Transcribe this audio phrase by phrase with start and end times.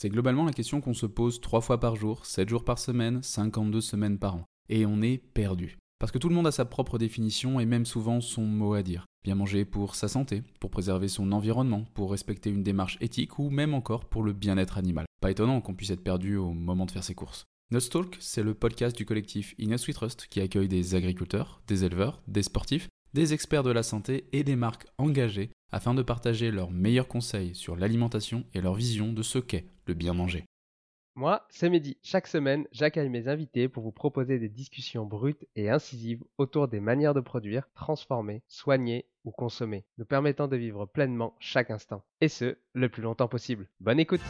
[0.00, 3.20] C'est globalement la question qu'on se pose 3 fois par jour, 7 jours par semaine,
[3.20, 4.44] 52 semaines par an.
[4.68, 5.76] Et on est perdu.
[5.98, 8.84] Parce que tout le monde a sa propre définition et même souvent son mot à
[8.84, 9.06] dire.
[9.24, 13.50] Bien manger pour sa santé, pour préserver son environnement, pour respecter une démarche éthique ou
[13.50, 15.06] même encore pour le bien-être animal.
[15.20, 17.42] Pas étonnant qu'on puisse être perdu au moment de faire ses courses.
[17.72, 22.22] Nutstalk, c'est le podcast du collectif Inus We Trust qui accueille des agriculteurs, des éleveurs,
[22.28, 26.70] des sportifs, des experts de la santé et des marques engagées afin de partager leurs
[26.70, 30.44] meilleurs conseils sur l'alimentation et leur vision de ce qu'est le bien manger.
[31.18, 31.96] Moi, c'est Mehdi.
[32.00, 36.78] Chaque semaine, j'accueille mes invités pour vous proposer des discussions brutes et incisives autour des
[36.78, 42.04] manières de produire, transformer, soigner ou consommer, nous permettant de vivre pleinement chaque instant.
[42.20, 43.68] Et ce, le plus longtemps possible.
[43.80, 44.22] Bonne écoute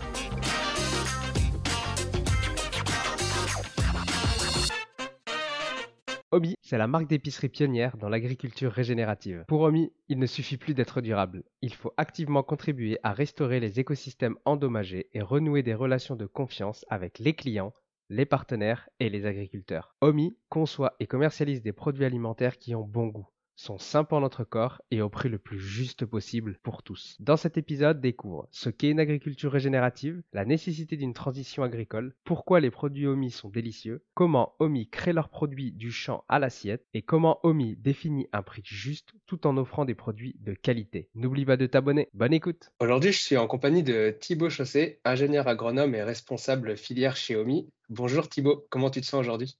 [6.31, 9.47] Omi, c'est la marque d'épicerie pionnière dans l'agriculture régénérative.
[9.49, 11.43] Pour Omi, il ne suffit plus d'être durable.
[11.62, 16.84] Il faut activement contribuer à restaurer les écosystèmes endommagés et renouer des relations de confiance
[16.91, 17.72] avec les clients,
[18.11, 19.97] les partenaires et les agriculteurs.
[20.03, 23.28] Omi conçoit et commercialise des produits alimentaires qui ont bon goût
[23.59, 27.17] sont sains pour notre corps et au prix le plus juste possible pour tous.
[27.19, 32.61] Dans cet épisode, découvre ce qu'est une agriculture régénérative, la nécessité d'une transition agricole, pourquoi
[32.61, 37.03] les produits OMI sont délicieux, comment OMI crée leurs produits du champ à l'assiette et
[37.03, 41.09] comment OMI définit un prix juste tout en offrant des produits de qualité.
[41.17, 42.09] N'oublie pas de t'abonner.
[42.15, 42.71] Bonne écoute.
[42.79, 47.69] Aujourd'hui, je suis en compagnie de Thibaut Chausset, ingénieur agronome et responsable filière chez OMI.
[47.89, 49.59] Bonjour Thibaut, comment tu te sens aujourd'hui?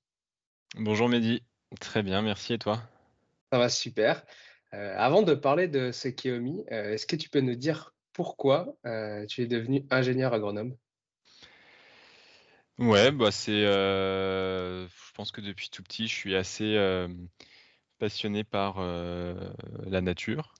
[0.77, 1.43] Bonjour Mehdi,
[1.81, 2.81] très bien, merci et toi?
[3.53, 4.25] Ça va super.
[4.75, 7.55] Euh, avant de parler de ce qui est omis, euh, est-ce que tu peux nous
[7.55, 10.77] dire pourquoi euh, tu es devenu ingénieur agronome?
[12.79, 16.77] Ouais, bah c'est, je pense que depuis tout petit, je suis assez
[17.99, 20.55] passionné par la nature.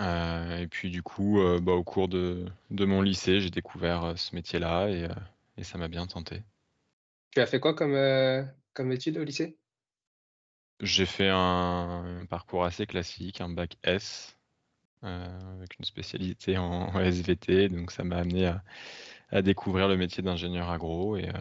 [0.00, 4.88] et puis du coup, bah, au cours de, de mon lycée, j'ai découvert ce métier-là
[4.88, 5.08] et,
[5.56, 6.42] et ça m'a bien tenté.
[7.30, 7.94] Tu as fait quoi comme,
[8.72, 9.58] comme étude au lycée?
[10.80, 14.36] J'ai fait un parcours assez classique, un bac S,
[15.04, 18.52] euh, avec une spécialité en SVT, donc ça m'a amené
[19.30, 21.32] à, découvrir le métier d'ingénieur agro et euh,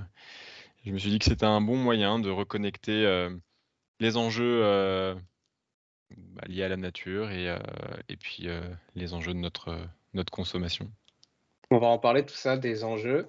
[0.86, 3.30] je me suis dit que c'était un bon moyen de reconnecter euh,
[4.00, 4.62] les enjeux
[6.16, 7.56] bah, liés à la nature et,
[8.10, 8.48] et puis
[8.96, 9.80] les enjeux de notre,
[10.14, 10.92] notre consommation.
[11.72, 13.28] On va en parler tout ça, des enjeux.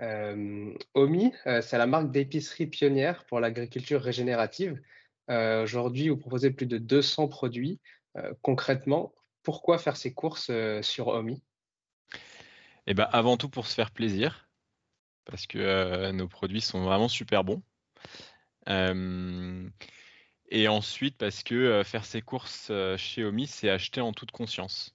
[0.00, 4.80] OMI, c'est la marque d'épicerie pionnière pour l'agriculture régénérative.
[5.30, 7.80] Euh, aujourd'hui, vous proposez plus de 200 produits.
[8.16, 11.42] Euh, concrètement, pourquoi faire ces courses euh, sur Omi?
[12.86, 14.48] Eh ben, Avant tout pour se faire plaisir,
[15.24, 17.62] parce que nos produits sont vraiment super bons.
[20.48, 24.94] et ensuite, parce que faire ces courses chez Omi, c'est acheter en toute conscience.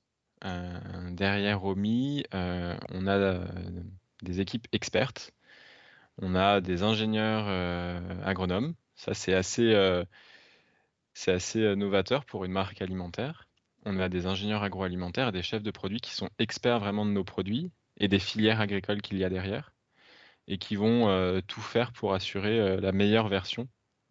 [1.11, 3.41] derrière Omi, on a
[4.23, 5.33] des équipes expertes,
[6.17, 7.49] on a des ingénieurs
[8.25, 10.05] agronomes, ça, c'est assez, euh,
[11.27, 13.47] euh, novateur pour une marque alimentaire.
[13.83, 17.09] On a des ingénieurs agroalimentaires et des chefs de produits qui sont experts vraiment de
[17.09, 19.73] nos produits et des filières agricoles qu'il y a derrière
[20.47, 23.67] et qui vont euh, tout faire pour assurer la meilleure version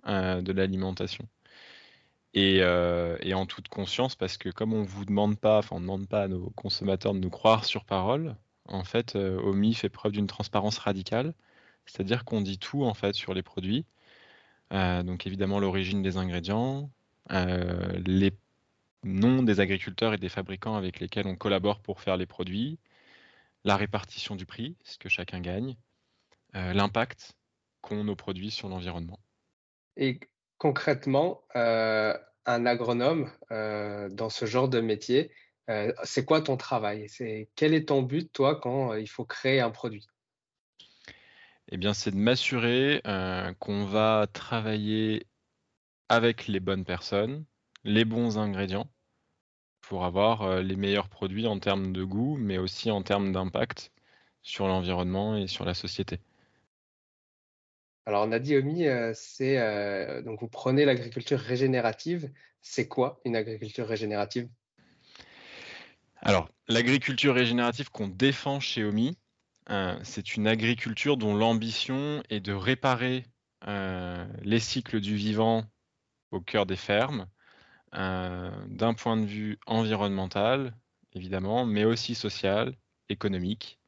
[0.06, 1.28] de l'alimentation.
[2.34, 6.08] Et, en toute conscience, parce que comme on vous demande pas, enfin on ne demande
[6.08, 8.34] pas à nos consommateurs de nous croire sur parole,
[8.64, 11.34] en fait, OMI fait preuve d'une transparence radicale,
[11.87, 13.87] c'est-à-dire qu'on dit tout en fait sur les produits.
[14.70, 16.90] Donc évidemment l'origine des ingrédients,
[17.31, 18.32] les
[19.05, 22.78] noms des agriculteurs et des fabricants avec lesquels on collabore pour faire les produits,
[23.64, 25.76] la répartition du prix, ce que chacun gagne,
[26.56, 27.34] euh, l'impact
[27.81, 29.20] qu'ont nos produits sur l'environnement.
[29.96, 30.20] Et
[30.58, 32.16] concrètement, euh,
[32.46, 35.31] un agronome euh, dans ce genre de métier,
[36.02, 37.08] c'est quoi ton travail?
[37.08, 40.05] C'est, Quel est ton but, toi, quand il faut créer un produit?
[41.72, 43.00] Eh bien, c'est de m'assurer
[43.61, 45.26] qu'on va travailler
[46.08, 47.44] avec les bonnes personnes,
[47.84, 48.90] les bons ingrédients,
[49.81, 53.93] pour avoir les meilleurs produits en termes de goût, mais aussi en termes d'impact
[54.43, 56.19] sur l'environnement et sur la société.
[58.06, 62.32] Alors, on a dit, Omi, c'est donc vous prenez l'agriculture régénérative.
[62.62, 64.49] C'est quoi une agriculture régénérative?
[66.16, 69.16] Alors, l'agriculture régénérative qu'on défend chez OMI,
[70.02, 73.25] c'est une agriculture dont l'ambition est de réparer
[73.67, 75.64] les cycles du vivant
[76.31, 77.26] au cœur des fermes
[77.94, 80.76] euh, d'un point de vue environnemental,
[81.12, 82.76] évidemment, mais aussi social,
[83.08, 83.81] économique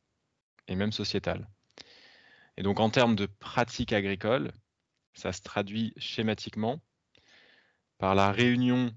[0.66, 1.48] et même sociétal.
[2.56, 4.52] Et donc en termes de pratiques agricoles,
[5.14, 6.80] ça se traduit schématiquement
[7.98, 8.92] par la réunion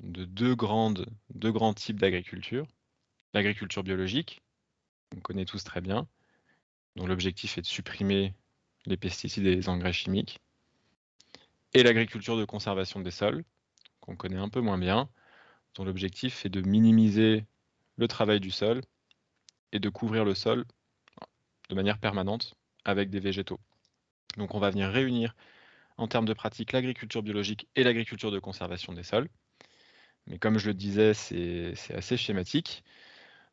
[0.00, 0.54] de deux,
[1.30, 2.66] deux grands types d'agriculture.
[3.32, 4.42] L'agriculture biologique,
[5.16, 6.06] on connaît tous très bien,
[6.96, 8.34] dont l'objectif est de supprimer
[8.86, 10.40] les pesticides et les engrais chimiques,
[11.72, 13.44] et l'agriculture de conservation des sols,
[14.00, 15.08] qu'on connaît un peu moins bien,
[15.74, 17.44] dont l'objectif est de minimiser
[17.96, 18.80] le travail du sol
[19.72, 20.64] et de couvrir le sol
[21.68, 22.54] de manière permanente
[22.84, 23.60] avec des végétaux.
[24.36, 25.36] Donc on va venir réunir
[25.96, 29.28] en termes de pratique l'agriculture biologique et l'agriculture de conservation des sols.
[30.26, 32.82] Mais comme je le disais, c'est assez schématique.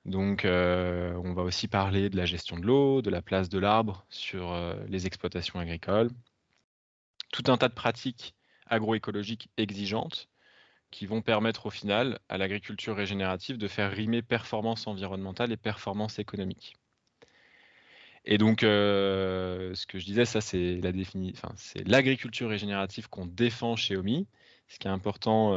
[0.08, 3.60] Donc euh, on va aussi parler de la gestion de l'eau, de la place de
[3.60, 6.10] l'arbre sur euh, les exploitations agricoles.
[7.34, 8.34] Tout un tas de pratiques
[8.68, 10.30] agroécologiques exigeantes
[10.92, 16.20] qui vont permettre au final à l'agriculture régénérative de faire rimer performance environnementale et performance
[16.20, 16.78] économique.
[18.24, 20.92] Et donc, euh, ce que je disais, ça c'est la
[21.34, 24.26] enfin, c'est l'agriculture régénérative qu'on défend chez OMI.
[24.70, 25.56] Ce qui est important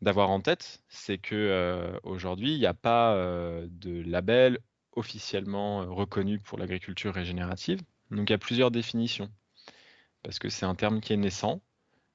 [0.00, 4.58] d'avoir en tête, c'est que euh, aujourd'hui, il n'y a pas de label
[4.92, 7.80] officiellement reconnu pour l'agriculture régénérative.
[8.10, 9.30] Donc, il y a plusieurs définitions
[10.24, 11.62] parce que c'est un terme qui est naissant.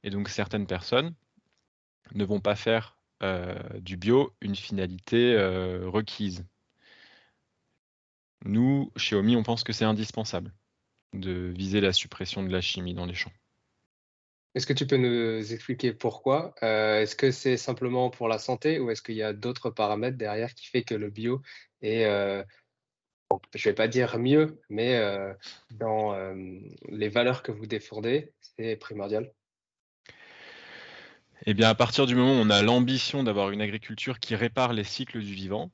[0.04, 1.14] Et donc, certaines personnes
[2.14, 6.46] ne vont pas faire euh, du bio une finalité euh, requise.
[8.46, 10.54] Nous, chez OMI, on pense que c'est indispensable
[11.14, 13.32] de viser la suppression de la chimie dans les champs.
[14.56, 16.56] Est-ce que tu peux nous expliquer pourquoi?
[16.64, 20.18] Euh, Est-ce que c'est simplement pour la santé ou est-ce qu'il y a d'autres paramètres
[20.18, 21.42] derrière qui fait que le bio
[21.82, 22.44] est, je
[23.30, 25.00] ne vais pas dire mieux, mais
[25.72, 26.16] dans
[26.90, 29.32] les valeurs que vous défendez, c'est primordial?
[31.46, 34.74] Eh bien, à partir du moment où on a l'ambition d'avoir une agriculture qui répare
[34.74, 35.72] les cycles du vivant,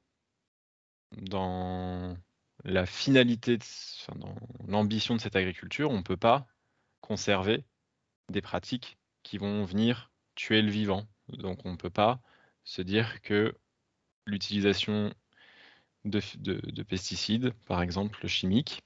[1.14, 2.18] dans
[2.64, 3.58] la finalité,
[4.16, 4.36] dans
[4.68, 6.48] l'ambition de cette agriculture, on ne peut pas
[7.02, 7.64] conserver
[8.30, 11.08] des pratiques qui vont venir tuer le vivant.
[11.30, 12.20] Donc on ne peut pas
[12.64, 13.56] se dire que
[14.26, 15.14] l'utilisation
[16.06, 18.84] de, pesticides, par exemple chimiques,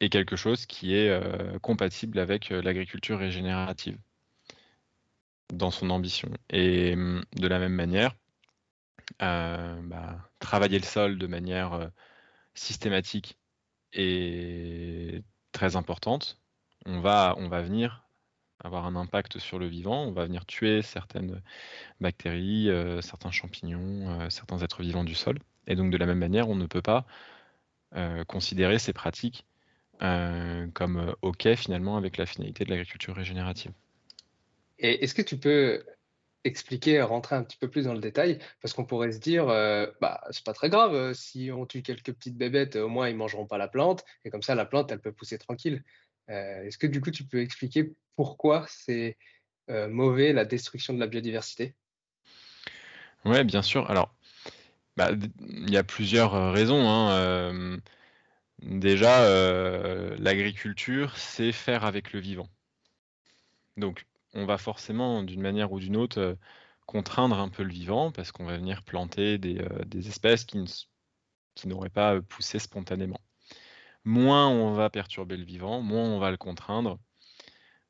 [0.00, 3.96] est quelque chose qui est euh, compatible avec euh, l'agriculture régénérative
[5.52, 6.30] dans son ambition.
[6.50, 8.16] Et hum, de la même manière,
[9.22, 11.90] euh, bah, travailler le sol de manière
[12.54, 13.38] systématique
[13.92, 16.40] et très importante,
[16.86, 18.02] on va venir
[18.62, 21.42] avoir un impact sur le vivant, on va venir tuer certaines
[22.00, 25.38] bactéries, euh, certains champignons, certains êtres vivants du sol.
[25.66, 27.06] Et donc de la même manière, on ne peut pas
[28.26, 29.44] considérer ces pratiques
[30.00, 33.72] comme OK finalement avec la finalité de l'agriculture régénérative.
[34.78, 35.84] Et est-ce que tu peux
[36.44, 38.38] expliquer, rentrer un petit peu plus dans le détail?
[38.60, 41.82] Parce qu'on pourrait se dire, euh, bah, c'est pas très grave, euh, si on tue
[41.82, 44.90] quelques petites bébêtes, au moins ils mangeront pas la plante, et comme ça la plante,
[44.90, 45.84] elle peut pousser tranquille.
[46.30, 49.16] Euh, est-ce que du coup tu peux expliquer pourquoi c'est
[49.68, 51.74] mauvais la destruction de la biodiversité?
[53.24, 53.90] Oui, bien sûr.
[53.90, 54.14] Alors,
[54.96, 56.88] bah, il y a plusieurs raisons.
[56.88, 57.78] Hein,
[58.60, 59.26] déjà,
[60.18, 62.48] l'agriculture, c'est faire avec le vivant.
[63.76, 66.34] Donc, on va forcément, d'une manière ou d'une autre, euh,
[66.86, 70.58] contraindre un peu le vivant parce qu'on va venir planter des, euh, espèces qui,
[71.64, 73.20] n'auraient pas euh, poussé spontanément.
[74.04, 76.98] Moins on va perturber le vivant, moins on va le contraindre,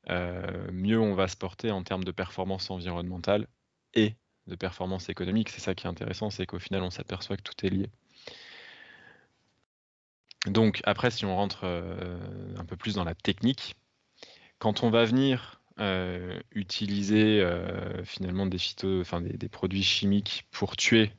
[0.09, 3.47] mieux on va se porter en termes de performance environnementale
[3.93, 4.15] et
[4.47, 5.49] de performance économique.
[5.49, 7.89] C'est ça qui est intéressant, c'est qu'au final, on s'aperçoit que tout est lié.
[10.47, 11.63] Donc après, si on rentre
[12.57, 13.75] un peu plus dans la technique,
[14.59, 15.61] quand on va venir
[16.51, 17.45] utiliser
[18.03, 18.59] finalement des,
[19.37, 21.11] des, produits chimiques pour tuer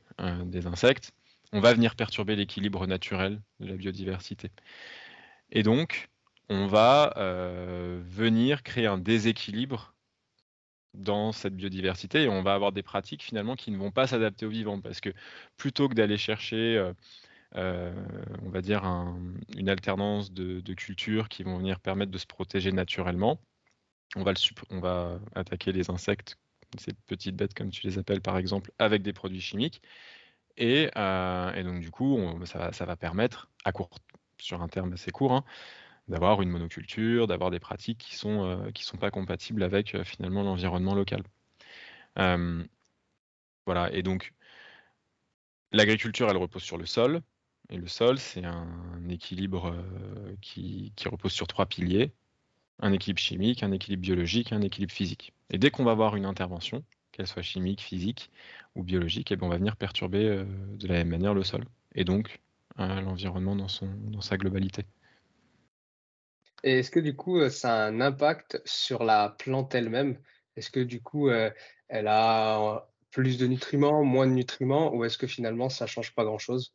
[0.45, 1.11] des insectes,
[1.51, 4.51] on va venir perturber l'équilibre naturel de la biodiversité.
[5.51, 6.09] Et donc,
[6.49, 9.93] on va euh, venir créer un déséquilibre
[10.93, 14.45] dans cette biodiversité et on va avoir des pratiques finalement qui ne vont pas s'adapter
[14.45, 15.09] aux vivants parce que
[15.57, 16.93] plutôt que d'aller chercher, euh,
[17.55, 17.93] euh,
[18.43, 18.83] on va dire,
[19.57, 23.41] une alternance de, cultures qui vont venir permettre de se protéger naturellement,
[24.15, 24.33] on va,
[24.69, 26.37] on va attaquer les insectes,
[26.77, 29.81] ces petites bêtes comme tu les appelles par exemple, avec des produits chimiques.
[30.57, 33.89] Et, donc du coup, ça, va permettre, à court,
[34.39, 35.43] sur un terme assez court, hein,
[36.07, 40.43] d'avoir une monoculture, d'avoir des pratiques qui sont euh, sont pas compatibles avec euh, finalement
[40.43, 41.23] l'environnement local.
[43.65, 44.33] voilà, et donc
[45.71, 47.21] l'agriculture, elle repose sur le sol,
[47.69, 52.13] et le sol, c'est un équilibre euh, qui, repose sur trois piliers
[52.79, 55.33] un équilibre chimique, un équilibre biologique, un équilibre physique.
[55.49, 56.83] Et dès qu'on va avoir une intervention,
[57.13, 58.31] qu'elle soit chimique, physique
[58.75, 61.65] ou biologique, et eh ben, on va venir perturber de la même manière le sol,
[61.95, 62.41] et donc
[62.77, 63.67] l'environnement dans,
[64.11, 64.85] dans sa globalité.
[66.63, 70.17] Et est-ce que du coup, euh, ça a un impact sur la plante elle-même?
[70.55, 71.51] Est-ce que du coup, euh,
[71.89, 76.13] elle a plus de nutriments, moins de nutriments, ou est-ce que finalement, ça ne change
[76.15, 76.73] pas grand-chose?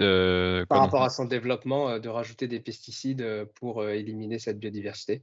[0.00, 5.22] Euh, Par rapport à son développement, de rajouter des pesticides pour éliminer cette biodiversité?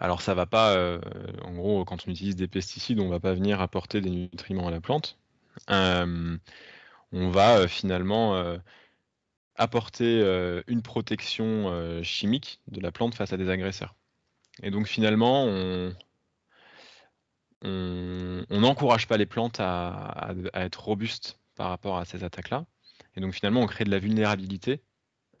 [0.00, 0.98] Alors ça va pas,
[1.42, 4.70] en gros, quand on utilise des pesticides, on va pas venir apporter des nutriments à
[4.70, 5.18] la plante.
[5.68, 6.38] on
[7.12, 8.58] va finalement
[9.56, 13.94] apporter euh, une protection euh, chimique de la plante face à des agresseurs.
[14.62, 15.46] Et donc finalement,
[17.62, 22.66] on n'encourage pas les plantes à, être robustes par rapport à ces attaques-là.
[23.16, 24.82] Et donc finalement, on crée de la vulnérabilité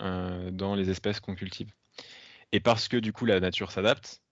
[0.00, 1.72] euh, dans les espèces qu'on cultive.
[2.52, 4.22] Et parce que du coup, la nature s'adapte,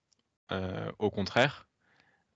[0.98, 1.68] au contraire,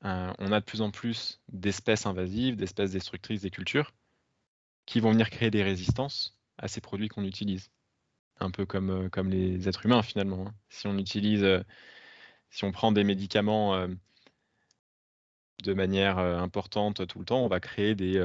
[0.03, 3.93] on a de plus en plus d'espèces invasives, d'espèces destructrices des cultures,
[4.87, 7.71] qui vont venir créer des résistances à ces produits qu'on utilise.
[8.41, 10.47] Un peu comme, euh, comme les êtres humains finalement.
[10.49, 10.55] Hein.
[10.69, 11.63] Si on utilise, euh,
[12.51, 13.89] si on prend des médicaments euh,
[15.63, 18.21] de manière importante tout le temps, on va créer des,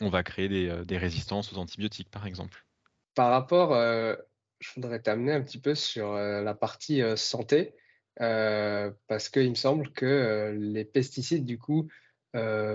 [0.00, 2.66] on va créer des, des, résistances aux antibiotiques par exemple.
[3.14, 7.72] Par rapport, je voudrais t'amener un petit peu sur la partie santé,
[8.16, 11.88] parce qu'il me semble que les pesticides du coup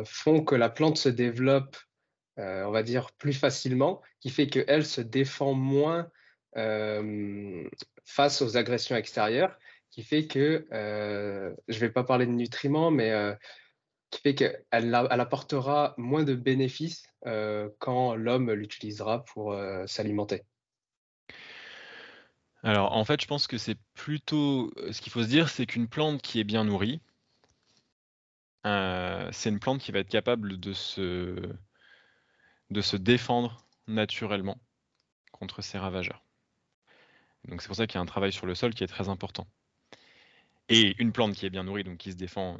[0.05, 1.92] font que la plante se développe euh,
[2.37, 6.09] on va dire, plus facilement, qui fait qu'elle se défend moins
[6.55, 7.67] euh,
[8.05, 9.57] face aux agressions extérieures,
[9.89, 13.13] qui fait que, euh, je ne vais pas parler de nutriments, mais
[14.09, 17.07] qui fait qu'elle elle apportera moins de bénéfices
[17.79, 19.55] quand l'homme l'utilisera pour
[19.87, 20.43] s'alimenter.
[22.63, 25.87] Alors en fait, je pense que c'est plutôt ce qu'il faut se dire, c'est qu'une
[25.87, 27.01] plante qui est bien nourrie,
[28.65, 31.35] c'est une plante qui va être capable de se
[32.73, 34.59] de se défendre naturellement
[35.31, 36.23] contre ces ravageurs.
[37.47, 39.09] Donc c'est pour ça qu'il y a un travail sur le sol qui est très
[39.09, 39.47] important.
[40.69, 42.57] Et une plante qui est bien nourrie, donc qui se défend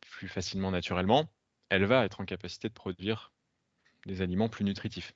[0.00, 1.28] plus facilement naturellement,
[1.68, 3.32] elle va être en capacité de produire
[4.06, 5.14] des aliments plus nutritifs.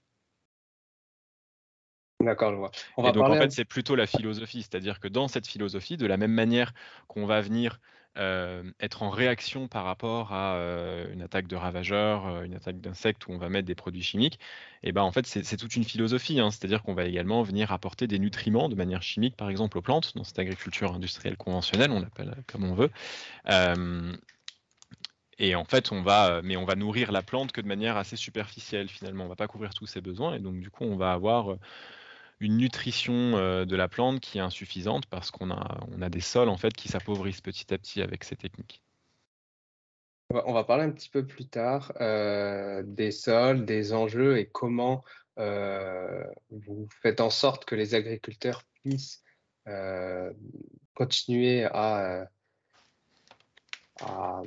[2.21, 2.71] D'accord, je vois.
[3.09, 6.19] et donc en fait, c'est plutôt la philosophie, c'est-à-dire que dans cette philosophie, de la
[6.19, 6.75] même manière
[7.09, 7.79] qu'on va venir euh,
[8.17, 13.26] être en réaction par rapport à euh, une attaque de ravageurs, euh, une attaque d'insectes
[13.26, 14.38] où on va mettre des produits chimiques,
[14.83, 16.50] et ben en fait c'est toute une philosophie, hein.
[16.50, 20.17] c'est-à-dire qu'on va également venir apporter des nutriments de manière chimique, par exemple aux plantes,
[20.17, 22.90] dans cette agriculture industrielle conventionnelle, on l'appelle comme on veut.
[25.38, 28.17] et en fait, on va, mais on va nourrir la plante que de manière assez
[28.17, 29.25] superficielle finalement.
[29.25, 31.57] On va pas couvrir tous ses besoins, et donc du coup, on va avoir
[32.41, 36.21] une nutrition euh, de la plante qui est insuffisante parce qu'on a, on a des
[36.21, 38.83] sols en fait qui s'appauvrissent petit à petit avec ces techniques.
[40.33, 45.05] On va parler un petit peu plus tard euh, des sols, des enjeux et comment
[45.39, 49.23] euh, vous faites en sorte que les agriculteurs puissent
[50.95, 52.29] continuer à,
[54.01, 54.43] à,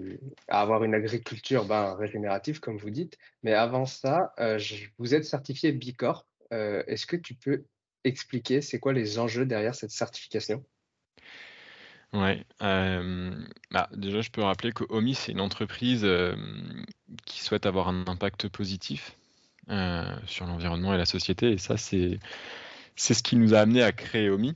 [0.49, 3.17] avoir une agriculture ben, régénérative, comme vous dites.
[3.41, 4.33] Mais avant ça,
[4.97, 6.27] vous êtes certifié Bicorp.
[6.51, 7.63] Est-ce que tu peux
[8.03, 10.63] expliquer c'est quoi les enjeux derrière cette certification?
[12.13, 13.33] Ouais, euh,
[13.71, 16.35] bah, déjà je peux rappeler que OMI c'est une entreprise euh,
[17.25, 19.17] qui souhaite avoir un impact positif
[19.69, 22.19] euh, sur l'environnement et la société et ça c'est
[22.95, 24.53] c'est ce qui nous a amené à créer OMI.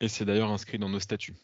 [0.00, 1.34] Et c'est d'ailleurs inscrit dans nos statuts.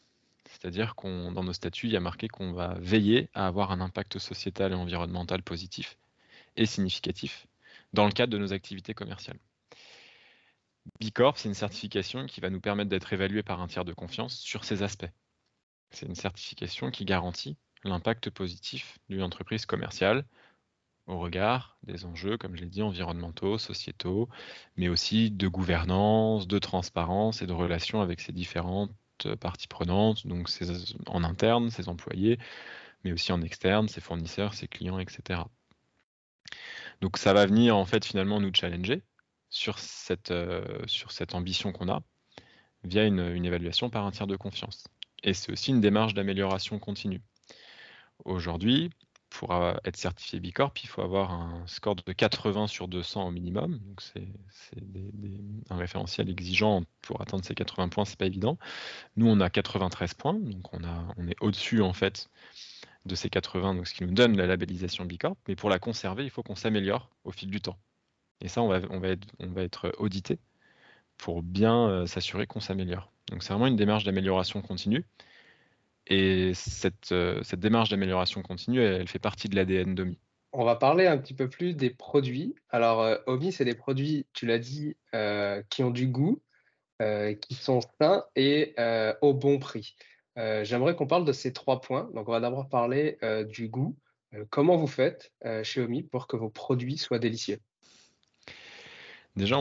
[0.51, 3.81] C'est-à-dire qu'on dans nos statuts, il y a marqué qu'on va veiller à avoir un
[3.81, 5.97] impact sociétal et environnemental positif
[6.57, 7.47] et significatif
[7.93, 9.39] dans le cadre de nos activités commerciales.
[11.01, 14.37] Bicorp, c'est une certification qui va nous permettre d'être évalués par un tiers de confiance
[14.39, 15.11] sur ces aspects.
[15.91, 20.27] C'est une certification qui garantit l'impact positif d'une entreprise commerciale
[21.07, 24.29] au regard des enjeux, comme je l'ai dit, environnementaux, sociétaux,
[24.77, 28.91] mais aussi de gouvernance, de transparence et de relations avec ces différentes
[29.41, 30.49] parties prenantes, donc
[31.07, 32.39] en interne, ses employés,
[33.05, 35.43] mais aussi en externe, ses fournisseurs, ses clients, etc.
[37.01, 39.03] Donc ça va venir en fait finalement nous challenger
[39.55, 42.03] sur cette, euh, cette ambition qu'on a
[42.83, 44.85] via une, évaluation par un tiers de confiance.
[45.23, 47.23] Et c'est aussi une démarche d'amélioration continue.
[48.25, 48.91] Aujourd'hui,
[49.31, 53.81] pour être certifié Bicorp, il faut avoir un score de 80 sur 200 au minimum.
[53.99, 54.29] C'est
[55.71, 58.59] un référentiel exigeant pour atteindre ces 80 points, c'est pas évident.
[59.17, 62.29] Nous, on a 93 points, donc on est au-dessus en fait
[63.07, 65.37] de ces 80, donc ce qui nous donne la labellisation Bicorp.
[65.49, 67.79] Mais pour la conserver, il faut qu'on s'améliore au fil du temps.
[68.45, 68.79] Et ça, on va,
[69.63, 70.39] être, audité
[71.17, 73.11] pour bien euh, s'assurer qu'on s'améliore.
[73.31, 75.03] Donc c'est vraiment une démarche d'amélioration continue.
[76.07, 80.19] Et cette, euh, démarche d'amélioration continue, elle, fait partie de l'ADN d'OMI.
[80.53, 82.55] On va parler un petit peu plus des produits.
[82.69, 84.95] Alors, euh, OMI, c'est des produits, tu l'as dit,
[85.71, 86.43] qui ont du goût,
[87.01, 88.75] qui sont sains et
[89.23, 89.97] au bon prix.
[90.37, 92.11] J'aimerais qu'on parle de ces trois points.
[92.15, 93.97] Donc, on va d'abord parler du goût.
[94.51, 95.33] comment vous faites
[95.63, 97.59] chez OMI pour que vos produits soient délicieux?
[99.37, 99.57] Déjà,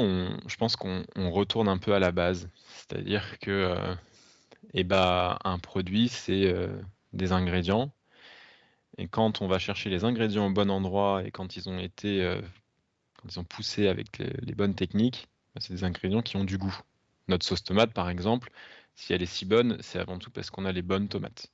[0.48, 2.50] je pense qu'on retourne un peu à la base.
[2.76, 3.96] C'est-à-dire que
[4.74, 6.82] et bah, un produit, c'est euh,
[7.14, 7.94] des ingrédients.
[8.98, 12.24] Et quand on va chercher les ingrédients au bon endroit et quand ils ont été,
[12.24, 12.42] euh,
[13.18, 16.58] quand ils ont poussé avec les, bonnes techniques, bah, c'est des ingrédients qui ont du
[16.58, 16.78] goût.
[17.28, 18.52] Notre sauce tomate, par exemple,
[18.96, 21.52] si elle est si bonne, c'est avant tout parce qu'on a les bonnes tomates.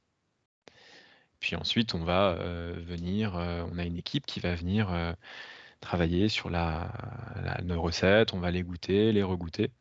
[1.39, 4.89] Puis ensuite, on va euh, venir, on a une équipe qui va venir
[5.81, 6.91] travailler sur la,
[7.63, 9.71] nos recettes, on va les goûter, les regoûter,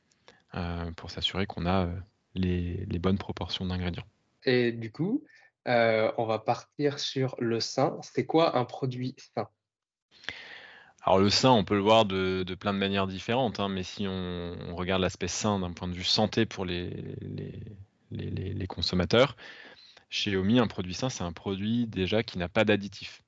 [0.97, 1.89] pour s'assurer qu'on a
[2.35, 4.07] les, bonnes proportions d'ingrédients.
[4.45, 5.25] Et du coup,
[5.67, 7.99] euh, on va partir sur le sain.
[8.03, 9.49] C'est quoi un produit sain?
[11.03, 14.07] Alors le sain, on peut le voir de, plein de manières différentes, hein, mais si
[14.07, 17.17] on, regarde l'aspect sain d'un point de vue santé pour les,
[18.11, 19.37] les, consommateurs,
[20.11, 23.23] chez Omi, un produit sain, c'est un produit déjà qui n'a pas d'additifs.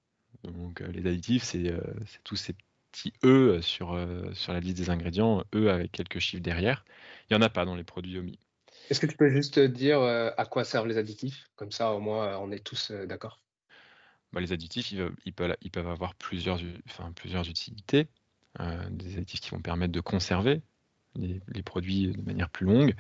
[0.45, 1.81] Donc euh, les additifs, c'est euh,
[2.25, 2.55] tous ces
[2.93, 3.97] petits E sur,
[4.33, 6.85] sur la liste des ingrédients, E avec quelques chiffres derrière.
[7.29, 8.39] Il n'y en a pas dans les produits Omi.
[8.91, 11.49] Est-ce que tu peux juste dire euh, à quoi servent les additifs?
[11.55, 13.41] Comme ça, au moins, on est tous euh, d'accord.
[14.33, 16.59] Bah, les additifs, ils, peuvent, avoir plusieurs,
[17.15, 18.09] plusieurs utilités.
[18.59, 20.61] Euh, des additifs qui vont permettre de conserver
[21.15, 22.95] les, produits de manière plus longue.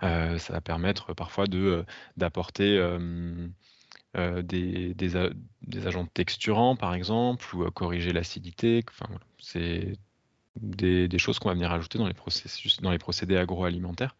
[0.00, 1.84] ça va permettre parfois de,
[4.16, 8.84] d'apporter des, agents texturants, par exemple, ou corriger l'acidité.
[9.38, 9.98] C'est
[10.60, 14.16] des, choses qu'on va venir ajouter dans les, processus, dans les procédés agroalimentaires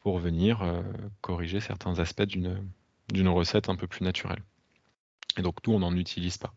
[0.00, 0.82] pour venir euh,
[1.20, 4.42] corriger certains aspects d'une recette un peu plus naturelle.
[5.36, 6.54] Et donc nous, on n'en utilise pas.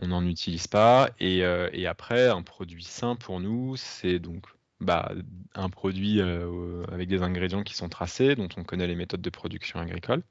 [0.00, 1.10] On n'en utilise pas.
[1.18, 4.46] Et, euh, après, un produit sain pour nous, c'est donc
[4.80, 5.12] bah,
[5.54, 9.30] un produit euh, avec des ingrédients qui sont tracés, dont on connaît les méthodes de
[9.30, 10.22] production agricole.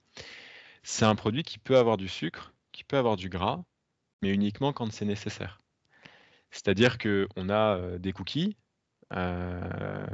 [0.84, 3.64] C'est un produit qui peut avoir du sucre, qui peut avoir du gras,
[4.22, 5.60] mais uniquement quand c'est nécessaire.
[6.52, 8.58] C'est-à-dire qu'on a des cookies,
[9.14, 10.06] euh,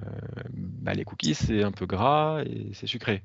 [0.50, 3.24] bah, les cookies, c'est un peu gras et c'est sucré.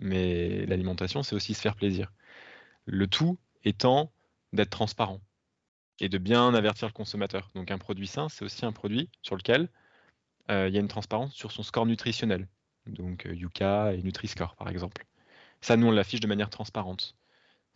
[0.00, 2.12] Mais l'alimentation, c'est aussi se faire plaisir.
[2.86, 4.12] Le tout étant
[4.52, 5.20] d'être transparent
[6.00, 7.50] et de bien avertir le consommateur.
[7.54, 9.68] Donc un produit sain, c'est aussi un produit sur lequel
[10.50, 12.48] euh, il y a une transparence sur son score nutritionnel.
[12.86, 15.04] Donc euh, Yuka et Nutri-Score, par exemple.
[15.60, 17.16] Ça, nous, on l'affiche de manière transparente.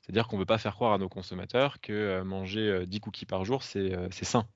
[0.00, 3.44] C'est-à-dire qu'on ne veut pas faire croire à nos consommateurs que manger 10 cookies par
[3.44, 4.46] jour, c'est sain.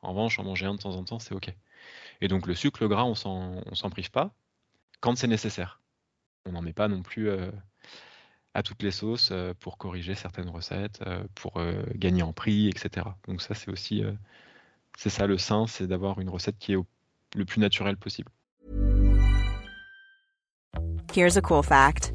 [0.00, 1.52] En revanche, en manger un de temps en temps, c'est OK.
[2.20, 4.32] Et donc le sucre, le gras, on s'en prive pas
[5.02, 5.80] quand c'est nécessaire.
[6.46, 7.50] On n'en met pas non plus euh,
[8.54, 11.60] à toutes les sauces euh, pour corriger certaines recettes, euh, pour
[11.94, 13.06] gagner en prix, etc.
[13.28, 14.02] Donc ça, c'est aussi,
[14.96, 16.78] c'est ça le sain, c'est d'avoir une recette qui est
[17.34, 18.30] le plus naturelle possible.
[21.14, 22.14] Here's a cool fact.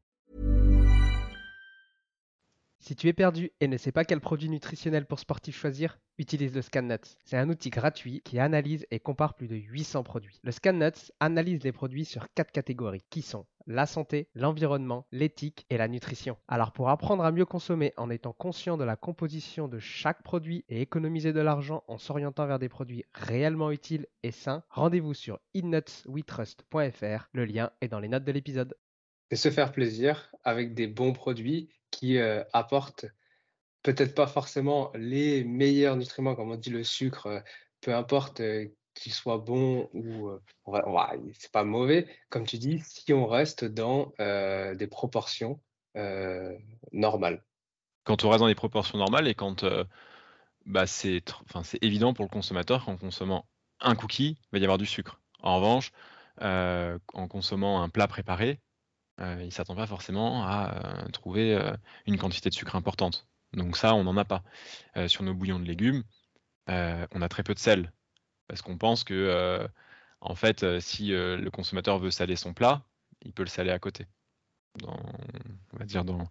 [2.91, 6.53] Si tu es perdu et ne sais pas quel produit nutritionnel pour sportif choisir, utilise
[6.53, 7.15] le ScanNuts.
[7.23, 10.41] C'est un outil gratuit qui analyse et compare plus de 800 produits.
[10.43, 15.77] Le ScanNuts analyse les produits sur quatre catégories qui sont la santé, l'environnement, l'éthique et
[15.77, 16.35] la nutrition.
[16.49, 20.65] Alors pour apprendre à mieux consommer en étant conscient de la composition de chaque produit
[20.67, 25.39] et économiser de l'argent en s'orientant vers des produits réellement utiles et sains, rendez-vous sur
[25.53, 27.29] innutswetrust.fr.
[27.31, 28.75] Le lien est dans les notes de l'épisode.
[29.29, 33.05] et se faire plaisir avec des bons produits qui euh, apportent
[33.83, 37.39] peut-être pas forcément les meilleurs nutriments, comme on dit le sucre, euh,
[37.81, 40.39] peu importe euh, qu'il soit bon ou euh,
[41.33, 45.61] c'est pas mauvais, comme tu dis, si on reste dans des proportions
[46.91, 47.43] normales.
[48.03, 49.65] Quand on reste dans les proportions normales et quand
[50.65, 51.23] bah, c'est
[51.81, 53.47] évident pour le consommateur qu'en consommant
[53.79, 55.21] un cookie, il va y avoir du sucre.
[55.41, 55.91] En revanche,
[56.41, 58.59] en consommant un plat préparé,
[59.21, 61.75] euh, il ne s'attend pas forcément à euh, trouver euh,
[62.07, 63.27] une quantité de sucre importante.
[63.53, 64.43] Donc ça, on n'en a pas.
[65.07, 66.03] Sur nos bouillons de légumes,
[66.67, 67.91] on a très peu de sel.
[68.47, 69.67] Parce qu'on pense que,
[70.21, 72.85] en fait, si le consommateur veut saler son plat,
[73.23, 74.07] il peut le saler à côté.
[74.83, 76.29] On va dire dans,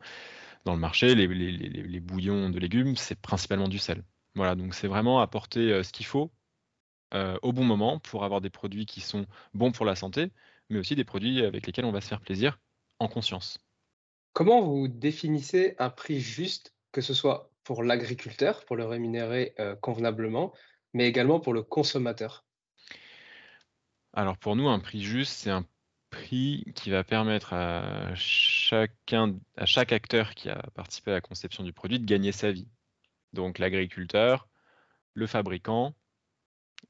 [0.64, 4.03] le marché, les, les- bouillons de légumes, c'est principalement du sel.
[4.35, 6.33] Voilà, donc c'est vraiment apporter ce qu'il faut
[7.12, 10.33] au bon moment pour avoir des produits qui sont bons pour la santé,
[10.70, 12.59] mais aussi des produits avec lesquels on va se faire plaisir
[13.01, 13.59] en conscience.
[14.33, 19.75] Comment vous définissez un prix juste, que ce soit pour l'agriculteur, pour le rémunérer euh,
[19.75, 20.53] convenablement,
[20.95, 22.45] mais également pour le consommateur?
[24.13, 25.67] Alors pour nous, un prix juste, c'est un
[26.11, 31.63] prix qui va permettre à chacun, à chaque acteur qui a participé à la conception
[31.65, 32.69] du produit de gagner sa vie.
[33.33, 34.49] Donc l'agriculteur,
[35.15, 35.95] le fabricant,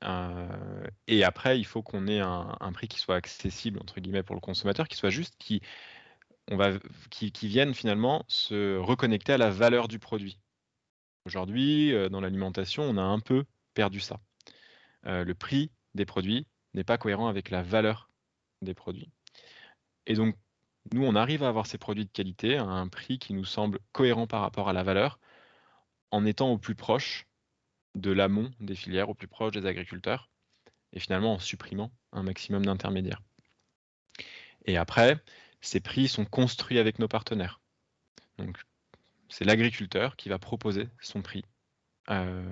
[0.04, 4.22] euh, et après, il faut qu'on ait un, un prix qui soit accessible entre guillemets
[4.22, 5.60] pour le consommateur, qui soit juste, qui
[7.10, 10.38] qui, qui vienne finalement se reconnecter à la valeur du produit.
[11.26, 14.20] Aujourd'hui, euh, dans l'alimentation, on a un peu perdu ça.
[15.06, 18.10] Euh, le prix des produits n'est pas cohérent avec la valeur
[18.62, 19.10] des produits.
[20.06, 20.36] Et donc,
[20.92, 23.78] nous, on arrive à avoir ces produits de qualité à un prix qui nous semble
[23.92, 25.20] cohérent par rapport à la valeur,
[26.10, 27.26] en étant au plus proche
[27.94, 30.30] de l'amont des filières, au plus proche des agriculteurs,
[30.92, 33.22] et finalement en supprimant un maximum d'intermédiaires.
[34.64, 35.22] Et après,
[35.60, 37.60] ces prix sont construits avec nos partenaires.
[38.38, 38.58] Donc,
[39.28, 41.44] c'est l'agriculteur qui va proposer son prix
[42.10, 42.42] euh,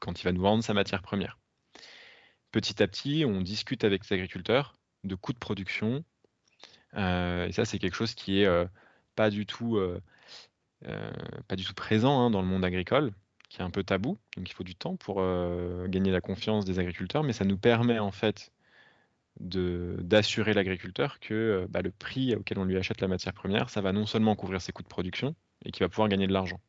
[0.00, 1.38] quand il va nous vendre sa matière première.
[2.50, 6.04] Petit à petit, on discute avec les agriculteurs de coûts de production.
[6.94, 8.66] euh, et ça, c'est quelque chose qui est euh,
[9.14, 9.80] pas du tout,
[11.48, 13.12] pas du tout présent hein, dans le monde agricole,
[13.48, 14.18] qui est un peu tabou.
[14.36, 15.22] Donc, il faut du temps pour
[15.88, 18.52] gagner la confiance des agriculteurs, mais ça nous permet en fait
[19.40, 23.80] d'assurer l'agriculteur que euh, bah, le prix auquel on lui achète la matière première, ça
[23.80, 26.60] va non seulement couvrir ses coûts de production et qu'il va pouvoir gagner de l'argent.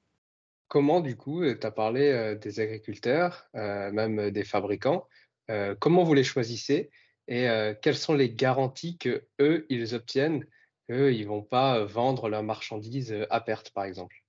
[0.67, 5.07] Comment, du coup, tu as parlé euh, des agriculteurs, euh, même euh, des fabricants,
[5.51, 6.89] euh, comment vous les choisissez
[7.27, 10.45] et euh, quelles sont les garanties que eux, ils obtiennent
[10.87, 14.23] qu'ils ne vont pas euh, vendre leurs marchandises euh, à perte, par exemple?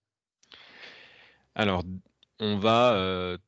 [1.55, 1.83] Alors,
[2.40, 3.38] on va euh,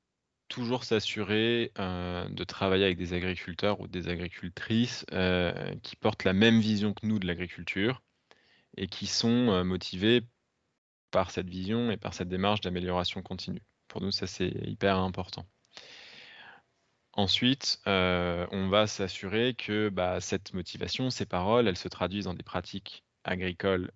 [0.48, 5.04] toujours s'assurer de travailler avec des agriculteurs ou des agricultrices
[5.82, 8.02] qui portent la même vision que nous de l'agriculture
[8.76, 10.22] et qui sont motivés
[11.11, 13.62] par cette vision et par cette démarche d'amélioration continue.
[13.88, 15.46] Pour nous, ça c'est hyper important.
[17.12, 22.42] Ensuite, on va s'assurer que bah, cette motivation, ces paroles, elles se traduisent dans des
[22.42, 23.90] pratiques agricoles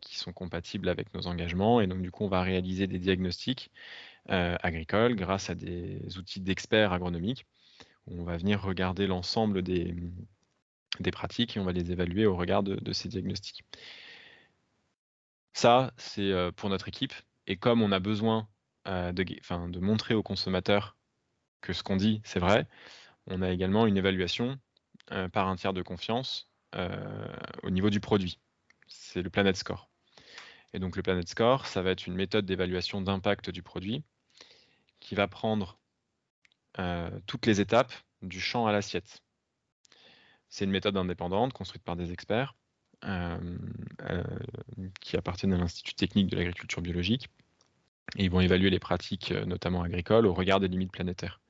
[0.00, 1.80] qui sont compatibles avec nos engagements.
[1.80, 3.70] Et donc, du coup, on va réaliser des diagnostics
[4.30, 7.46] euh, agricoles grâce à des outils d'experts agronomiques.
[8.06, 9.94] On va venir regarder l'ensemble des,
[11.12, 13.64] pratiques et on va les évaluer au regard de, ces diagnostics.
[15.52, 17.12] Ça, c'est euh, pour notre équipe.
[17.46, 18.48] Et comme on a besoin
[18.88, 20.96] euh, de, montrer aux consommateurs
[21.60, 22.66] que ce qu'on dit, c'est vrai,
[23.26, 24.58] on a également une évaluation
[25.32, 26.50] par un tiers de confiance
[27.62, 28.38] au niveau du produit.
[28.86, 29.90] C'est le Planet Score.
[30.72, 34.02] Et donc le Planet Score, ça va être une méthode d'évaluation d'impact du produit
[35.04, 35.78] qui va prendre
[36.80, 39.22] euh, toutes les étapes du champ à l'assiette.
[40.48, 42.56] C'est une méthode indépendante construite par des experts
[45.00, 47.28] qui appartiennent à l'Institut technique de l'agriculture biologique.
[48.16, 51.42] Et ils vont évaluer les pratiques, notamment agricoles, au regard des limites planétaires.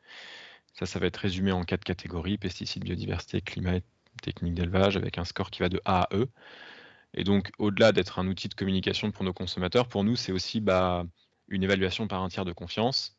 [0.72, 3.82] Ça, ça va être résumé en quatre catégories, pesticides, biodiversité, climat et
[4.20, 6.28] techniques d'élevage, avec un score qui va de A à E.
[7.12, 10.60] Et donc, au-delà d'être un outil de communication pour nos consommateurs, pour nous, c'est aussi
[10.60, 11.04] bah,
[11.46, 13.13] une évaluation par un tiers de confiance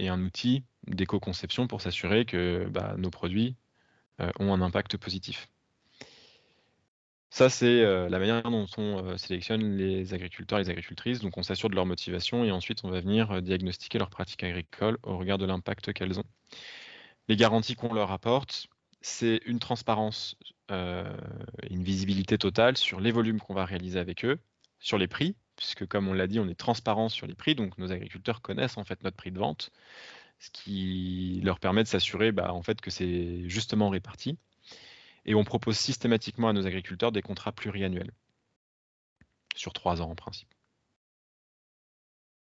[0.00, 3.54] et un outil d'éco-conception pour s'assurer que bah, nos produits
[4.20, 5.48] euh, ont un impact positif.
[7.28, 11.20] Ça, c'est euh, la manière dont on euh, sélectionne les agriculteurs et les agricultrices.
[11.20, 14.98] Donc, on s'assure de leur motivation et ensuite, on va venir diagnostiquer leurs pratiques agricoles
[15.02, 16.24] au regard de l'impact qu'elles ont.
[17.28, 18.68] Les garanties qu'on leur apporte,
[19.02, 20.36] c'est une transparence,
[20.68, 24.38] une visibilité totale sur les volumes qu'on va réaliser avec eux,
[24.80, 27.76] sur les prix, puisque comme on l'a dit, on est transparent sur les prix, donc
[27.76, 29.70] nos agriculteurs connaissent en fait notre prix de vente,
[30.38, 34.38] ce qui leur permet de s'assurer bah, en fait que c'est justement réparti.
[35.26, 38.10] Et on propose systématiquement à nos agriculteurs des contrats pluriannuels,
[39.54, 40.48] sur trois ans en principe.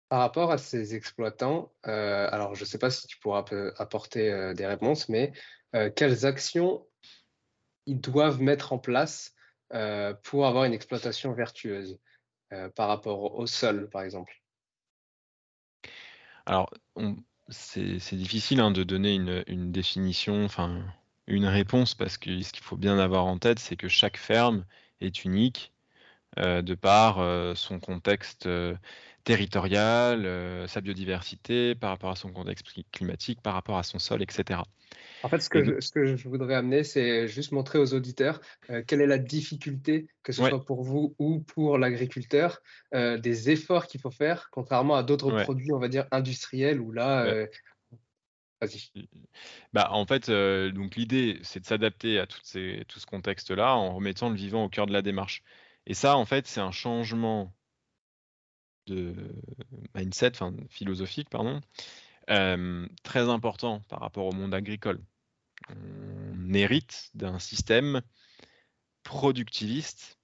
[0.09, 3.45] Par rapport à ces exploitants, euh, alors je ne sais pas si tu pourras
[3.77, 5.33] apporter euh, des réponses, mais
[5.75, 6.87] euh, quelles actions
[7.87, 9.35] ils doivent mettre en place
[10.25, 11.99] pour avoir une exploitation vertueuse?
[12.75, 14.33] Par rapport au sol, par exemple?
[16.47, 16.71] Alors,
[17.49, 20.85] c'est difficile hein, de donner une, définition, enfin
[21.27, 24.65] une réponse, parce que ce qu'il faut bien avoir en tête, c'est que chaque ferme
[25.01, 25.73] est unique
[26.37, 28.49] de par son contexte
[29.25, 34.23] territoriale, euh, sa biodiversité, par rapport à son contexte climatique, par rapport à son sol,
[34.23, 34.61] etc.
[35.23, 38.41] En fait, ce que, je, ce que je voudrais amener, c'est juste montrer aux auditeurs
[38.71, 42.61] euh, quelle est la difficulté, que ce soit pour vous ou pour l'agriculteur,
[42.95, 46.93] euh, des efforts qu'il faut faire, contrairement à d'autres produits, on va dire, industriels, où
[46.93, 47.47] là...
[48.63, 49.09] Vas-y.
[49.73, 53.95] Bah, en fait, donc l'idée, c'est de s'adapter à toutes ces, tout ce contexte-là en
[53.95, 55.43] remettant le vivant au cœur de la démarche.
[55.87, 57.55] Et ça, en fait, c'est un changement
[58.87, 59.15] de
[59.95, 61.61] mindset, enfin philosophique, pardon,
[62.31, 65.01] euh, très important par rapport au monde agricole.
[65.69, 68.03] On hérite d'un système
[69.03, 70.19] productiviste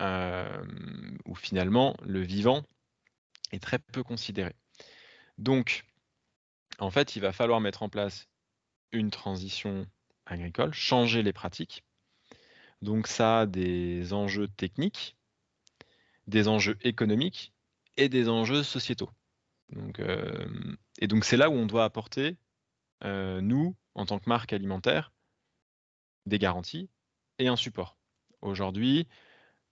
[0.00, 0.64] euh,
[1.26, 2.62] où finalement le vivant
[3.52, 4.54] est très peu considéré.
[5.38, 5.84] Donc,
[6.78, 8.28] en fait, il va falloir mettre en place
[8.92, 9.86] une transition
[10.26, 11.84] agricole, changer les pratiques.
[12.80, 15.16] Donc ça a des enjeux techniques,
[16.26, 17.52] des enjeux économiques
[17.96, 19.10] et des enjeux sociétaux.
[19.70, 20.46] Donc, euh,
[20.98, 22.36] et donc c'est là où on doit apporter,
[23.04, 25.12] euh, nous, en tant que marque alimentaire,
[26.26, 26.88] des garanties
[27.38, 27.96] et un support.
[28.42, 29.08] Aujourd'hui,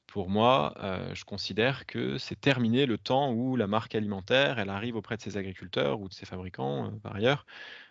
[0.06, 4.70] pour moi, euh, je considère que c'est terminé le temps où la marque alimentaire, elle
[4.70, 7.46] arrive auprès de ses agriculteurs ou de ses fabricants, par ailleurs,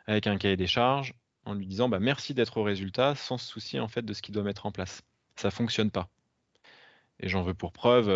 [0.08, 1.14] avec un cahier des charges,
[1.46, 4.22] en lui disant bah, merci d'être au résultat sans se soucier en fait de ce
[4.22, 5.02] qu'il doit mettre en place.
[5.36, 6.10] Ça fonctionne pas.
[7.22, 8.10] Et j'en veux pour preuve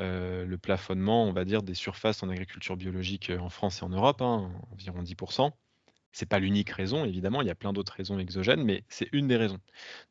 [0.00, 3.84] euh, le plafonnement, on va dire, des surfaces en agriculture biologique euh, en France et
[3.84, 5.52] en Europe, hein, environ 10%.
[6.12, 9.28] C'est pas l'unique raison, évidemment, il y a plein d'autres raisons exogènes, mais c'est une
[9.28, 9.60] des raisons.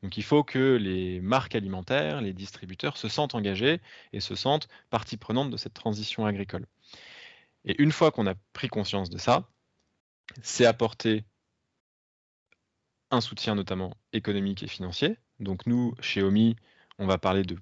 [0.02, 3.80] Donc il faut que les marques alimentaires, les distributeurs se sentent engagés
[4.12, 6.66] et se sentent partie prenante de cette transition agricole.
[7.64, 9.48] Et une fois qu'on a pris conscience de ça,
[10.42, 11.24] c'est apporter
[13.10, 15.18] un soutien notamment économique et financier.
[15.40, 16.56] Donc nous, chez OMI,
[16.98, 17.56] on va parler de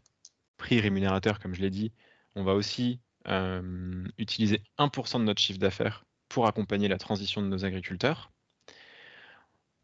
[0.58, 1.92] prix rémunérateur, comme je l'ai dit,
[2.38, 7.48] on va aussi euh, utiliser 1% de notre chiffre d'affaires pour accompagner la transition de
[7.48, 8.30] nos agriculteurs.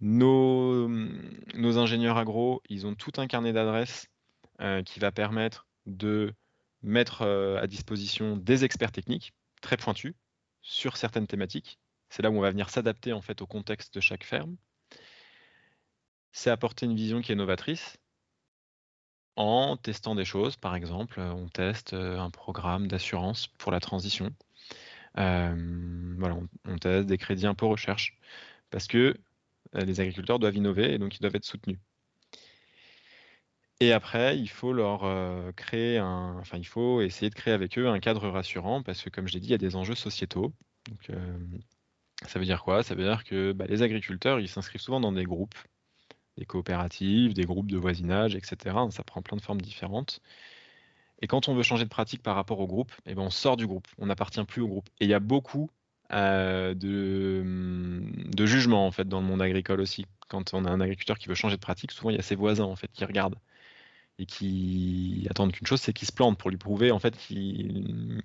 [0.01, 0.89] Nos,
[1.79, 4.07] ingénieurs agro, ils ont tout un carnet d'adresses
[4.61, 6.33] euh, qui va permettre de
[6.83, 10.15] mettre euh, à disposition des experts techniques très pointus
[10.63, 11.81] sur certaines thématiques.
[12.11, 14.57] C'est là où on va venir s'adapter en fait au contexte de chaque ferme.
[16.31, 17.99] C'est apporter une vision qui est novatrice
[19.37, 20.57] en testant des choses.
[20.57, 24.31] Par exemple, on teste un programme d'assurance pour la transition.
[25.17, 28.19] On, teste des crédits impôt recherche
[28.71, 29.17] parce que
[29.75, 31.79] les agriculteurs doivent innover et donc ils doivent être soutenus.
[33.81, 37.89] Et après, il faut leur créer un, enfin, il faut essayer de créer avec eux
[37.89, 40.55] un cadre rassurant parce que, comme je l'ai dit, il y a des enjeux sociétaux.
[42.27, 42.83] Ça veut dire quoi?
[42.83, 45.57] Ça veut dire que bah, les agriculteurs, ils s'inscrivent souvent dans des groupes
[46.39, 48.77] des coopératives, des groupes de voisinage, etc.
[48.91, 50.21] Ça prend plein de formes différentes.
[51.23, 53.57] Et quand on veut changer de pratique par rapport au groupe, eh ben on sort
[53.57, 54.89] du groupe, on n'appartient plus au groupe.
[55.01, 55.71] Et il y a beaucoup
[56.13, 60.07] euh, de, hum, de jugement en fait dans le monde agricole aussi.
[60.29, 62.35] Quand on a un agriculteur qui veut changer de pratique, souvent il y a ses
[62.35, 63.39] voisins en fait qui regardent
[64.19, 68.23] et qui attendent qu'une chose, c'est qu'il se plante pour lui prouver en fait qu'il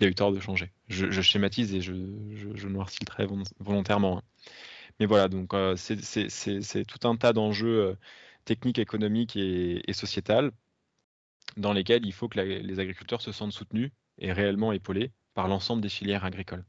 [0.00, 0.70] a eu tort de changer.
[0.88, 1.94] Je, schématise et je,
[2.34, 3.26] je, noircis le
[3.60, 4.18] volontairement.
[4.18, 4.22] Hein.
[5.00, 7.94] Mais voilà, donc euh, c'est tout un tas d'enjeux euh,
[8.44, 10.52] techniques, économiques et, sociétals
[11.56, 15.82] dans lesquels il faut que les agriculteurs se sentent soutenus et réellement épaulés par l'ensemble
[15.82, 16.64] des filières agricoles.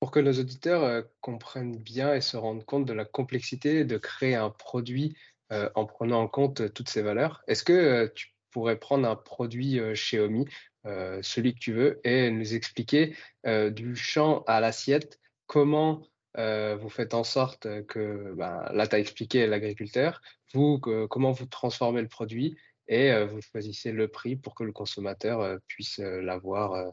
[0.00, 3.98] Pour que nos auditeurs euh, comprennent bien et se rendent compte de la complexité de
[3.98, 5.16] créer un produit
[5.74, 10.18] en prenant en compte toutes ces valeurs, est-ce que tu pourrais prendre un produit chez
[10.18, 10.46] Omi,
[10.86, 16.02] celui que tu veux, et nous expliquer du champ à l'assiette comment
[16.36, 20.20] vous faites en sorte que, ben, là tu as expliqué l'agriculteur,
[20.54, 22.56] vous, comment vous transformez le produit
[22.88, 26.92] et vous choisissez le prix pour que le consommateur puisse l'avoir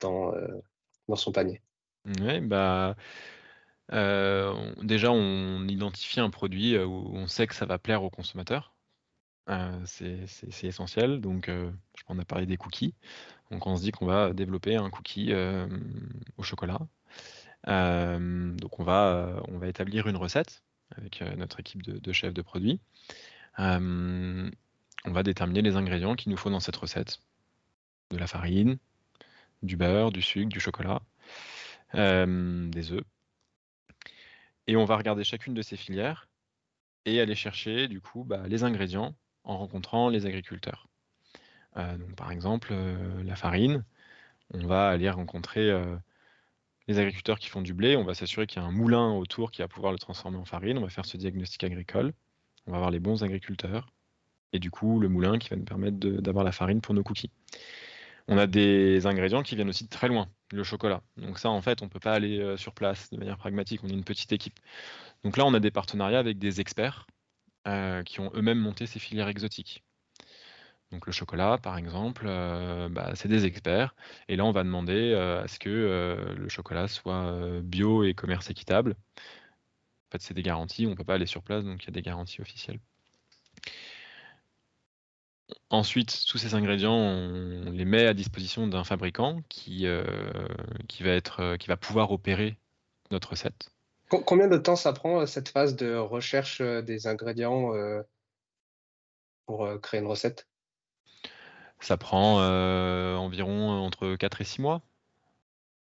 [0.00, 0.32] dans,
[1.08, 1.62] dans son panier.
[2.20, 2.96] Oui, bah,
[3.90, 8.76] déjà, on identifie un produit où on sait que ça va plaire au consommateur.
[9.84, 11.20] c'est essentiel.
[11.20, 12.94] Donc, je on a parlé des cookies.
[13.50, 15.32] Donc, on se dit qu'on va développer un cookie
[16.36, 16.80] au chocolat.
[17.66, 20.62] Donc, on va, on va établir une recette
[20.96, 22.80] avec notre équipe de, chefs de produits.
[23.58, 24.50] on
[25.04, 27.20] va déterminer les ingrédients qu'il nous faut dans cette recette.
[28.10, 28.78] De la farine,
[29.62, 31.02] du beurre, du sucre, du chocolat.
[31.94, 33.04] Euh, des œufs.
[34.66, 36.28] Et on va regarder chacune de ces filières
[37.04, 40.88] et aller chercher du coup bah, les ingrédients en rencontrant les agriculteurs.
[41.76, 43.84] Euh, donc, par exemple, euh, la farine,
[44.52, 45.72] on va aller rencontrer
[46.88, 49.50] les agriculteurs qui font du blé, on va s'assurer qu'il y a un moulin autour
[49.50, 52.12] qui va pouvoir le transformer en farine, on va faire ce diagnostic agricole,
[52.66, 53.92] on va avoir les bons agriculteurs,
[54.52, 57.30] et du coup le moulin qui va nous permettre d'avoir la farine pour nos cookies.
[58.28, 61.02] On a des ingrédients qui viennent aussi de très loin, le chocolat.
[61.16, 63.84] Donc ça, en fait, on ne peut pas aller euh, sur place de manière pragmatique,
[63.84, 64.58] on est une petite équipe.
[65.24, 67.06] Donc là, on a des partenariats avec des experts
[67.68, 69.84] euh, qui ont eux-mêmes monté ces filières exotiques.
[70.96, 73.94] Donc le chocolat, par exemple, euh, bah, c'est des experts.
[74.28, 75.68] Et là, on va demander à ce que
[76.36, 78.96] le chocolat soit bio et commerce équitable.
[80.08, 81.90] En fait, c'est des garanties, on ne peut pas aller sur place, donc il y
[81.90, 82.80] a des garanties officielles.
[85.70, 90.04] Ensuite, tous ces ingrédients, on les met à disposition d'un fabricant qui, euh,
[90.88, 92.56] qui, va euh, pouvoir opérer
[93.10, 93.70] notre recette.
[94.08, 97.72] Combien de temps ça prend euh, cette phase de recherche des ingrédients
[99.46, 100.46] pour créer une recette?
[101.80, 102.38] Ça prend
[103.16, 104.82] environ entre 4 et 6 mois.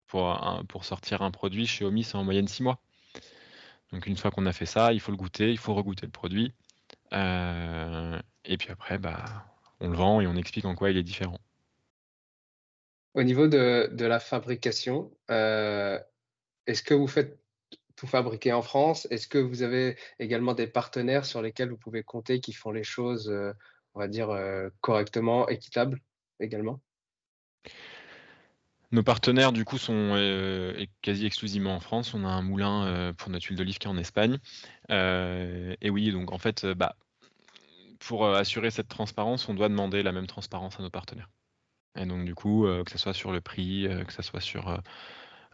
[0.07, 2.79] Pour, pour sortir un produit chez Omi, c'est en moyenne 6 mois.
[3.93, 6.13] Donc une fois qu'on a fait ça, il faut le goûter, il faut regoûter le
[6.13, 6.53] produit.
[7.13, 9.47] et puis après, bah,
[9.81, 11.39] on le vend et on explique en quoi il est différent.
[13.15, 15.99] Au niveau de, la fabrication, euh,
[16.67, 17.39] est-ce que vous faites
[17.95, 19.07] tout fabriquer en France?
[19.11, 22.83] Est-ce que vous avez également des partenaires sur lesquels vous pouvez compter qui font les
[22.83, 23.53] choses, euh,
[23.95, 26.01] on va dire, euh, correctement, équitables
[26.41, 26.81] également
[28.93, 30.15] nos partenaires, du coup, sont
[31.03, 32.15] quasi exclusivement en France.
[32.15, 34.39] On a un moulin pour notre huile d'olive qui est en Espagne.
[34.89, 36.95] et oui, donc en fait, bah,
[38.07, 41.31] pour euh, assurer cette transparence, on doit demander la même transparence à nos partenaires.
[41.97, 44.41] Et donc du coup, euh, que ce soit sur le prix, euh, que ce soit
[44.41, 44.79] sur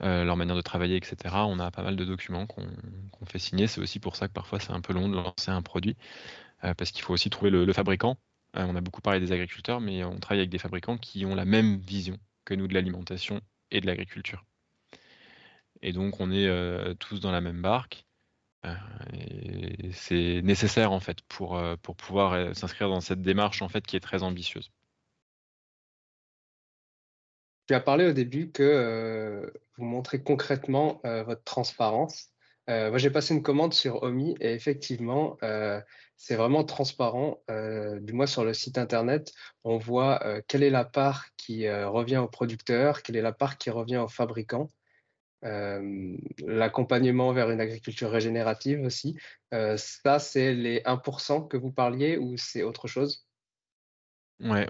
[0.02, 3.66] leur manière de travailler, etc., on a pas mal de documents qu'on fait signer.
[3.66, 5.94] C'est aussi pour ça que parfois c'est un peu long de lancer un produit,
[6.62, 8.16] parce qu'il faut aussi trouver le, fabricant.
[8.54, 11.44] On a beaucoup parlé des agriculteurs, mais on travaille avec des fabricants qui ont la
[11.44, 14.44] même vision que nous de l'alimentation et de l'agriculture.
[15.82, 18.04] Et donc on est tous dans la même barque.
[18.66, 18.74] Euh,
[19.92, 23.96] c'est nécessaire en fait pour, euh, pouvoir euh, s'inscrire dans cette démarche en fait qui
[23.96, 24.70] est très ambitieuse.
[27.66, 32.30] Tu as parlé au début que vous montrez concrètement votre transparence.
[32.66, 35.38] moi, j'ai passé une commande sur Omi et effectivement,
[36.22, 37.42] c'est vraiment transparent.
[37.48, 39.32] du moins sur le site internet,
[39.64, 43.70] on voit quelle est la part qui revient au producteur, quelle est la part qui
[43.70, 44.68] revient au fabricant.
[45.42, 49.16] Euh, l'accompagnement vers une agriculture régénérative aussi.
[49.54, 53.26] Euh, ça, c'est les 1% que vous parliez ou c'est autre chose?
[54.40, 54.66] Ouais,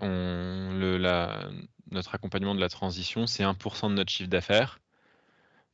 [1.91, 4.79] notre accompagnement de la transition, c'est 1% de notre chiffre d'affaires.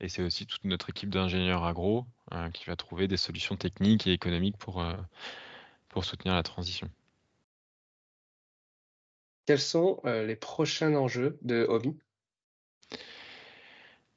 [0.01, 4.07] Et c'est aussi toute notre équipe d'ingénieurs agro euh, qui va trouver des solutions techniques
[4.07, 4.83] et économiques pour,
[5.97, 6.91] pour soutenir la transition.
[9.47, 11.99] Quels sont les prochains enjeux de Omi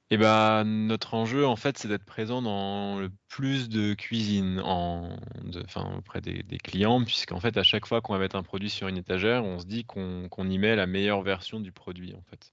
[0.09, 5.17] et bah, notre enjeu, en fait, c'est d'être présent dans le plus de cuisine en,
[5.63, 8.89] enfin, auprès des, clients, puisqu'en fait, à chaque fois qu'on va mettre un produit sur
[8.89, 12.51] une étagère, on se dit qu'on y met la meilleure version du produit, en fait.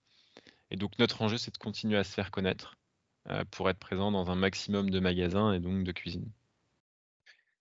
[0.70, 2.77] Et donc, notre enjeu, c'est de continuer à se faire connaître
[3.31, 6.31] euh, pour être présent dans un maximum de magasins et donc de cuisine.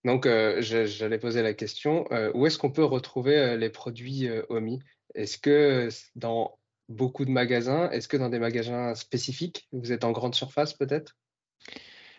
[0.05, 4.79] Donc, euh, j'allais poser la question, euh, où est-ce qu'on peut retrouver les produits OMI?
[5.15, 6.57] Est-ce que dans
[6.89, 7.89] beaucoup de magasins.
[7.91, 11.15] Est-ce que dans des magasins spécifiques, vous êtes en grande surface peut-être?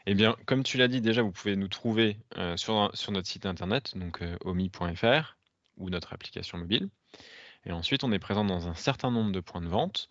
[0.07, 3.47] Eh bien, comme tu l'as dit déjà, vous pouvez nous trouver euh, sur, notre site
[3.47, 5.37] internet, donc euh, omi.fr,
[5.77, 6.89] ou notre application mobile.
[7.65, 10.09] Et ensuite, on est présent dans un certain nombre de points de vente.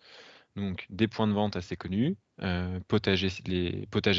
[0.54, 3.28] Donc, des points de vente assez connus, euh, Potager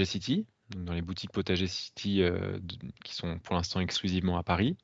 [0.05, 2.59] City, dans les boutiques Potager City euh,
[3.03, 4.77] qui sont pour l'instant exclusivement à Paris,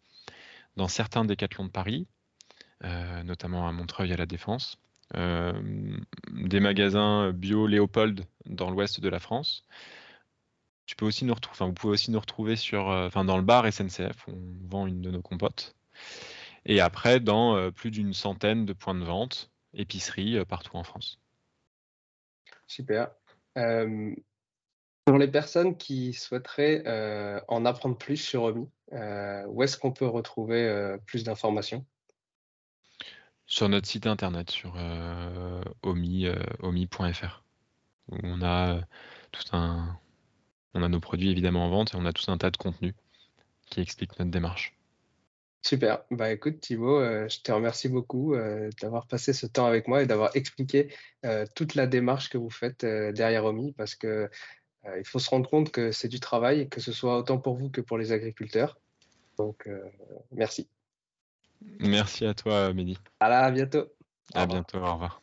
[0.76, 2.08] dans certains décathlons de Paris,
[2.84, 4.78] euh, notamment à Montreuil à la Défense,
[5.14, 9.64] des magasins bio Léopold dans l'ouest de la France.
[10.88, 14.28] Tu peux aussi nous retrouver, vous pouvez aussi nous retrouver sur, dans le bar SNCF,
[14.28, 15.76] on vend une de nos compotes.
[16.66, 21.20] Et après, dans plus d'une centaine de points de vente, épiceries partout en France.
[22.66, 23.12] Super.
[25.06, 26.84] Pour les personnes qui souhaiteraient
[27.48, 28.68] en apprendre plus sur OMI,
[29.48, 31.86] où est-ce qu'on peut retrouver plus d'informations?
[33.46, 34.76] Sur notre site internet, sur
[35.82, 37.44] omi.fr,
[38.10, 38.80] où on a
[39.32, 39.98] tout un,
[40.74, 42.94] on a nos produits évidemment en vente et on a tout un tas de contenus
[43.70, 44.76] qui expliquent notre démarche.
[45.62, 46.04] Super.
[46.12, 50.04] Bah écoute, Thibaut, euh, je te remercie beaucoup euh, d'avoir passé ce temps avec moi
[50.04, 50.94] et d'avoir expliqué
[51.24, 54.30] euh, toute la démarche que vous faites derrière OMI parce que
[54.98, 57.70] il faut se rendre compte que c'est du travail, que ce soit autant pour vous
[57.70, 58.78] que pour les agriculteurs.
[59.38, 59.68] Donc,
[60.32, 60.68] merci.
[61.80, 62.98] Merci à toi, Mehdi.
[63.20, 63.86] À bientôt.
[64.34, 65.23] À bientôt, au revoir.